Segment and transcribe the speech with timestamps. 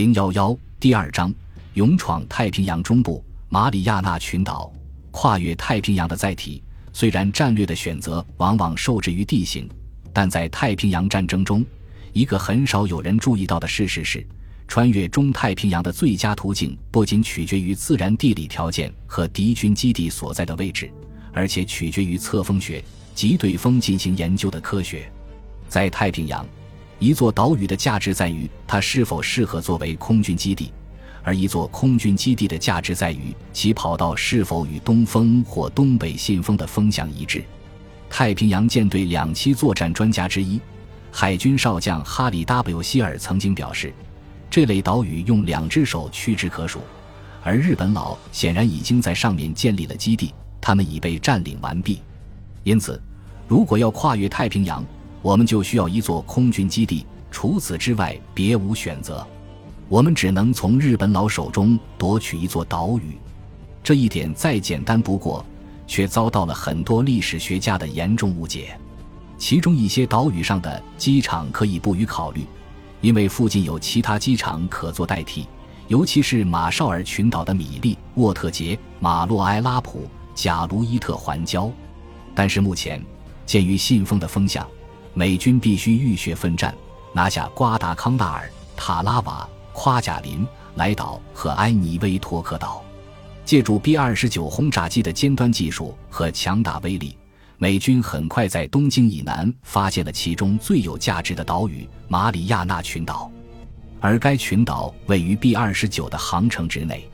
[0.00, 1.30] 零幺幺第二章：
[1.74, 4.72] 勇闯太平洋中部马里亚纳群岛，
[5.10, 6.62] 跨越太平洋的载体。
[6.90, 9.68] 虽然战略的选择往往受制于地形，
[10.10, 11.62] 但在太平洋战争中，
[12.14, 14.26] 一个很少有人注意到的事实是，
[14.66, 20.90] 穿越中太平洋的最佳途径不仅取决于自然地理条件和敌军基地所在的位置，
[21.30, 22.82] 而且取决于测风学
[23.14, 25.12] 及对风进行研究的科学。
[25.68, 26.46] 在太平洋，
[27.00, 30.70] 一座岛屿的价值在于它是否适合作为空军基地，
[31.22, 37.42] 而一座空军基地的价值在于其跑道是否与东风或东北信风的风向一致。
[38.10, 40.60] 太平洋舰队两栖作战专家之一，
[41.10, 43.94] 海军少将哈里 ·W· 希尔曾经表示，
[44.50, 46.80] 这类岛屿用两只手屈指可数，
[47.42, 52.02] 而日本佬显然已经在上面建立了基地，他们已被占领完毕。
[52.62, 53.00] 因此，
[53.48, 54.84] 如果要跨越太平洋，
[55.22, 59.26] 我们就需要一座空军基地，除此之外别无选择。
[59.88, 63.18] 我们只能从日本佬手中夺取一座岛屿，
[63.82, 65.44] 这一点再简单不过，
[65.86, 68.78] 却遭到了很多历史学家的严重误解。
[69.36, 72.46] 其中一些岛屿上的机场可以不予考虑，
[73.00, 75.46] 因为附近有其他机场可做代替，
[75.88, 81.70] 尤其是马绍尔群岛的米利、沃特杰、马洛埃拉普、贾卢伊特环礁。
[82.34, 83.04] 但是目前，
[83.44, 84.64] 鉴于信封的风向。
[85.20, 86.74] 美军必须浴血奋战，
[87.12, 90.46] 拿下瓜达康纳尔、塔拉瓦、夸贾林、
[90.76, 92.82] 莱岛和埃尼威托克岛。
[93.44, 97.18] 借助 B 二十九轰炸机的尖端技术和强大威力，
[97.58, 103.30] 美军很快在东京以南发现了其中最有价值的岛屿——马里亚纳群岛。
[104.00, 107.06] 而该群岛位于 B 二十九的航程之内。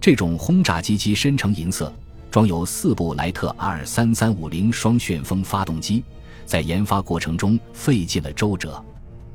[0.00, 1.92] 这种轰炸机机身呈银色，
[2.30, 6.02] 装有四部莱特 R 三三五零双旋风发动机。
[6.44, 8.82] 在研发过程中费尽了周折。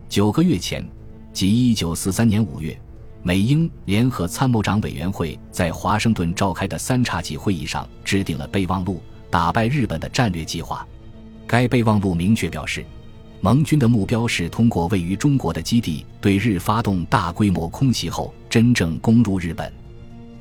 [0.09, 0.87] 九个月前，
[1.33, 2.79] 即一九四三年五月，
[3.23, 10.87] 美英联合参谋长委员会在华盛顿召开的三叉戟会议上制定了备忘录，打败日本的战略计划。
[11.45, 12.85] 该备忘录明确表示，
[13.41, 19.71] 盟军的目标是通过位于中国的基地对日发动大规模空袭后，真正攻入日本。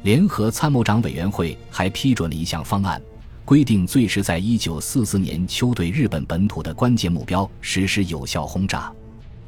[0.02, 3.02] 联合参谋长委员会还批准了一项方案。
[3.46, 8.92] 规定最迟在一九四四年秋对日本本土的关键目标实施有效轰炸，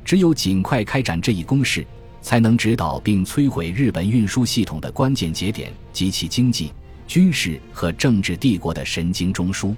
[0.05, 1.85] 只有尽快开展这一攻势，
[2.23, 6.73] 才能指导并摧毁日本运输系统的关键节点及其经济、
[7.09, 9.75] 军事和政治帝国的神经中枢。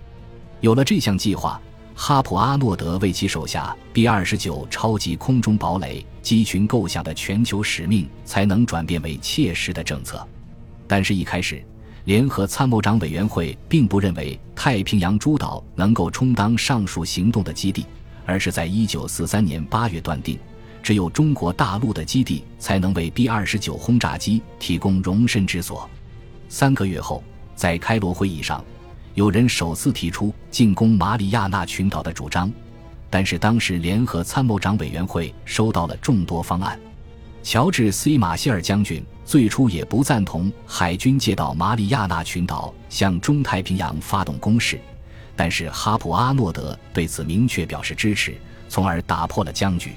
[0.60, 1.59] 有了这项计划，
[1.94, 10.22] 哈普阿诺德为其手下 B 二十九超级空中堡垒机群构想的全球使命才能转变为切实的政策。
[10.86, 11.64] 但是，一开始。
[12.04, 17.84] 联合参谋长委员会并不认为太平洋诸岛能够充当上述行动的基地，
[18.24, 20.38] 而是在1943年8月断定，
[20.82, 25.88] 只有中国大陆的基地才能为 B-29 轰炸机提供容身之所。
[26.48, 27.22] 三个月后，
[27.54, 28.64] 在开罗会议上，
[29.14, 32.50] 有人首次提出进攻马里亚纳群岛的主张，
[33.08, 36.80] 但是当时联合参谋长委员会收到了众多方案。
[37.42, 44.78] 乔治 ·C· 马歇尔将军最初也不赞同海军借道马里亚纳群岛向中太平洋发动攻势，
[45.34, 48.36] 但是哈普阿诺德对此明确表示支持，
[48.68, 49.92] 从而打破了僵局。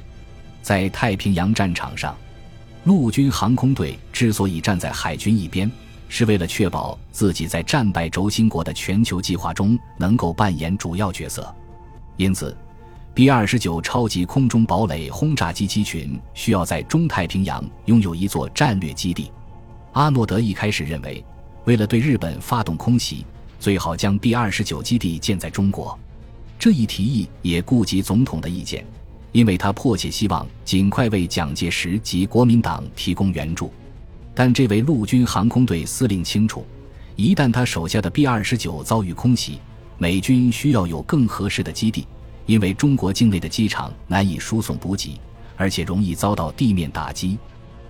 [0.62, 2.16] 在太平洋战场上，
[2.86, 5.70] 陆军航空队之所以站在海军一边，
[6.08, 11.54] 是为了确保自己在战败轴心国的全球计划中能够扮演主要角色，
[12.16, 12.56] 因此。
[13.16, 19.32] B 二十九超级空中堡垒轰炸机机群需要在中太平洋拥有一座战略基地。
[19.92, 21.24] 阿诺德一开始认为，
[21.66, 23.24] 为了对日本发动空袭，
[23.60, 25.98] 最好将 B 二十九基地建在中国。
[26.58, 28.84] 这一提议也顾及总统的意见，
[29.32, 33.72] 因为他迫切希望尽快为蒋介石及国民党提供援助。
[34.34, 36.66] 但这位陆军航空队司令清楚，
[37.16, 39.60] 一旦他手下的 B 二十九遭遇空袭，
[40.00, 42.08] 美军需要有更合适的基地。
[42.46, 45.20] 因为中国境内的机场难以输送补给，
[45.56, 47.38] 而且容易遭到地面打击。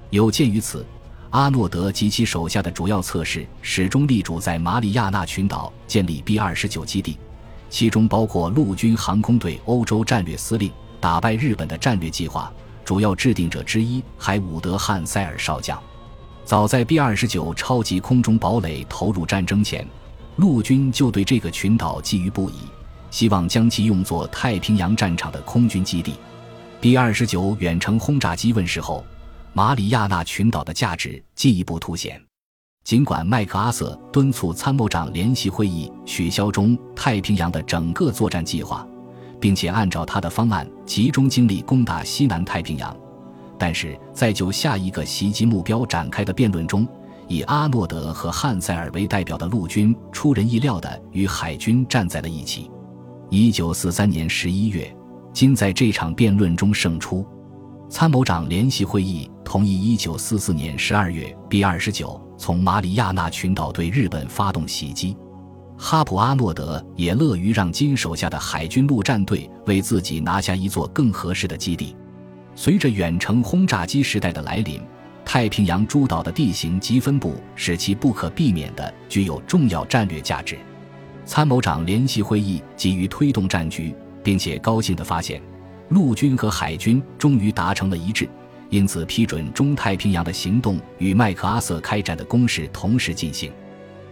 [0.10, 0.86] 有鉴于此，
[1.32, 7.18] 阿诺德及其手下的主要测试始终力主在马里亚纳群岛建立 B 二十九基地，
[7.70, 12.52] 其中包括陆军航空队欧洲战略司令打败日本的战略计划。
[12.86, 15.82] 主要制定者之一海伍德汉塞尔少将。
[16.44, 19.88] 早在 B 二十九超级空中堡垒投入战争前，
[20.36, 22.56] 陆军就对这个群岛觊觎不已。
[23.14, 26.16] 希望将其用作太平洋战场的空军基地。
[26.82, 29.06] B 二十九远程轰炸机问世后，
[29.54, 32.20] 马里亚纳群岛的价值进一步凸显。
[32.84, 38.86] 尽管麦克阿瑟敦促参谋长联席会议取消中太平洋的整个作战计划，
[39.40, 42.98] 并且按照他的方案集中精力攻打西南太平洋，
[43.60, 46.88] 但是在就下一个袭击目标展开的辩论中，
[47.28, 52.72] 以阿诺德和汉塞尔为代表的陆军出人意料地与海军站在了一起。
[53.36, 54.96] 一九四三年十一月，
[55.34, 57.26] 金在这场辩论中胜出。
[57.90, 65.18] 参谋长联席会议同意一九四四年十二月 B 二十九从马里亚纳群岛对日本发动袭击。
[65.76, 71.96] 哈普阿诺德也乐于让金手下的海军陆战队为自己拿下一座更合适的基地。
[72.54, 74.80] 随着远程轰炸机时代的来临，
[75.26, 80.56] 太平洋诸岛的地形及分布使其不可避免地具有重要战略价值。
[81.26, 85.42] 参谋长联席会议急于推动战局，并且高兴地发现，
[85.90, 88.28] 陆军和海军终于达成了一致，
[88.70, 93.52] 因此批准中太平洋的行动与麦克阿瑟开展的攻势同时进行。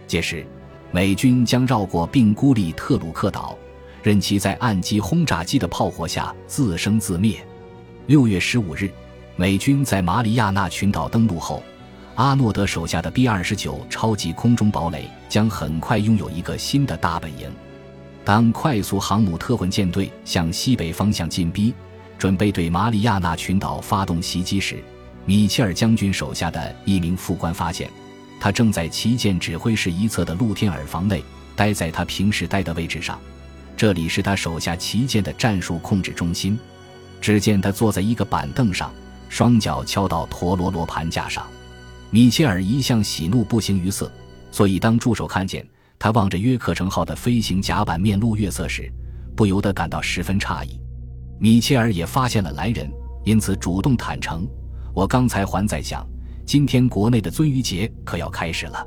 [0.06, 0.46] 届时，
[0.90, 3.56] 美军将绕过并孤立特鲁克岛，
[4.02, 7.36] 任其在岸基轰炸机的炮火下自生自灭。
[8.06, 8.90] 六月十五日，
[9.36, 11.62] 美军在马里亚纳群岛登陆后。
[12.14, 17.50] 阿诺德手下的 B 二十九超级空中堡垒将很快拥有一个新的大本营。
[18.24, 21.74] 当快速航母特混舰队向西北方向进逼，
[22.18, 24.82] 准备对马里亚纳群岛发动袭击时，
[25.24, 27.90] 米切尔将军手下的一名副官发现，
[28.38, 31.24] 他正在旗舰指挥室一侧的露天耳房内，
[31.56, 33.18] 待在他平时待的位置上。
[33.74, 36.58] 这里是他手下旗舰的战术控制中心。
[37.20, 38.92] 只见他坐在一个板凳上，
[39.28, 41.46] 双脚敲到陀螺罗盘架上。
[42.12, 44.12] 米切尔一向喜怒不形于色，
[44.50, 45.66] 所以当助手看见
[45.98, 48.92] 他望着约克城号的飞行甲板面露月色时，
[49.34, 50.78] 不由得感到十分诧异。
[51.40, 52.86] 米切尔也发现了来人，
[53.24, 54.46] 因此主动坦诚
[54.94, 56.06] ：“我刚才还在想，
[56.44, 58.86] 今天国内的鳟鱼节可要开始了。”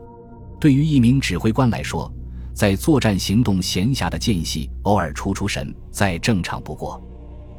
[0.62, 2.14] 对于一名指挥官来说，
[2.54, 7.04] 在作战行动闲暇的间隙偶尔出出神，再正常不过。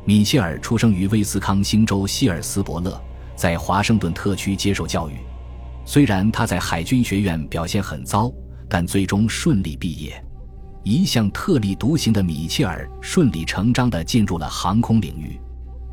[0.04, 3.02] 米切尔出生于威斯康星州希尔斯伯勒，
[3.34, 5.14] 在华盛顿特区接受教育。
[5.86, 8.30] 虽然他在海军学院表现很糟，
[8.68, 10.22] 但最终顺利毕业。
[10.82, 15.40] 一向特立独行的米切尔顺理成章地进入了航空领域。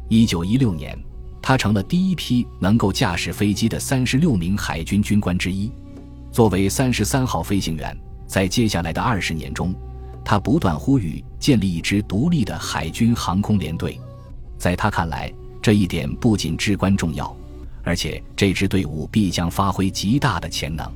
[0.10, 0.98] 一九一六年，
[1.42, 5.72] 他成了第一批能够驾驶飞机的三十六名海军军官之一。
[6.32, 7.96] 作为三十三号飞行员，
[8.26, 9.74] 在接下来的二十年中，
[10.26, 14.00] 他不断呼吁建立一支独立的海军航空联队。
[14.58, 15.32] 在他看来，
[15.62, 17.36] 这一点不仅至关重要。
[17.84, 20.90] 而且这支队伍必将发挥极大的潜能。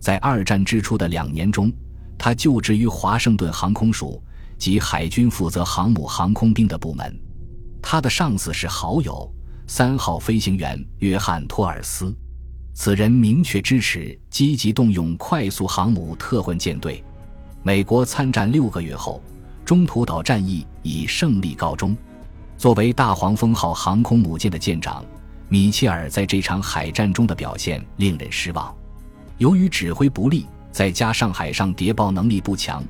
[0.00, 1.70] 在二战之初的两年中，
[2.16, 4.22] 他就职于华盛顿航空署
[4.56, 7.14] 及海军负责航母航空兵的部门。
[7.82, 9.28] 他的上司是好友
[9.66, 12.14] 三号飞行员约翰托尔斯，
[12.72, 17.02] 此人明确支持积极动用快速航母特混舰队。
[17.64, 19.22] 美国参战六个月后，
[19.64, 21.96] 中途岛战役以胜利告终。
[22.56, 25.04] 作为大黄蜂号航空母舰的舰长。
[25.52, 28.74] 米切尔在这场海战中的表现令人失望，
[29.36, 32.82] 由于指挥不力，再加上海上谍报能力不强，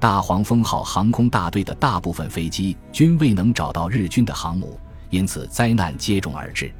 [0.00, 4.80] 大黄蜂号航空大队的大部分飞机均未能找到日军的航母，
[5.10, 6.72] 因此灾难接踵而至。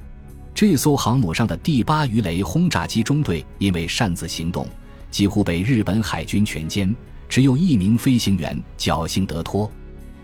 [0.55, 4.67] 这艘航母上的第八鱼雷轰炸机中队因为擅自行动，
[5.11, 6.97] 几乎被日本海军全歼，
[7.29, 9.71] 只有一名飞行员侥幸得脱。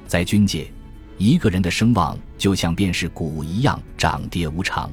[0.06, 0.67] 在军界。
[1.19, 4.91] 一个人的声望就像便是鼓一样涨跌无常。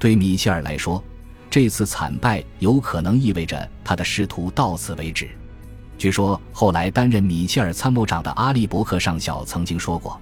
[0.00, 1.00] 对米切尔来说，
[1.48, 5.30] 这次惨败有可能意味着他的仕途到此为止。
[5.96, 10.20] 据说，后来担任米切尔参谋长的阿利伯克上校曾经说过：“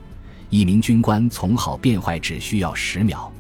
[0.51, 3.33] 一名军官从好变坏只需要十秒。”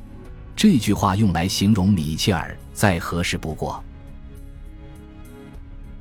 [0.56, 3.84] 这句话用来形容米切尔再合适不过。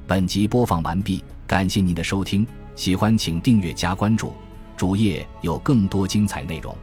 [0.07, 2.47] 本集播放完毕，感谢您的收听，
[2.77, 4.33] 喜欢请订阅加关注。
[4.77, 6.73] 主页有更多精彩内容。